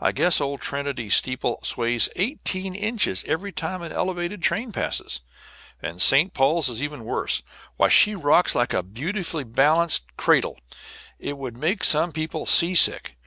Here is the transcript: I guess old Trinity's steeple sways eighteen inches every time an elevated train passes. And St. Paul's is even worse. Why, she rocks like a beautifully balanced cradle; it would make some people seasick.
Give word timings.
I 0.00 0.10
guess 0.10 0.40
old 0.40 0.62
Trinity's 0.62 1.16
steeple 1.16 1.60
sways 1.62 2.08
eighteen 2.16 2.74
inches 2.74 3.22
every 3.26 3.52
time 3.52 3.82
an 3.82 3.92
elevated 3.92 4.40
train 4.42 4.72
passes. 4.72 5.20
And 5.82 6.00
St. 6.00 6.32
Paul's 6.32 6.70
is 6.70 6.82
even 6.82 7.04
worse. 7.04 7.42
Why, 7.76 7.88
she 7.88 8.14
rocks 8.14 8.54
like 8.54 8.72
a 8.72 8.82
beautifully 8.82 9.44
balanced 9.44 10.16
cradle; 10.16 10.58
it 11.18 11.36
would 11.36 11.58
make 11.58 11.84
some 11.84 12.10
people 12.12 12.46
seasick. 12.46 13.18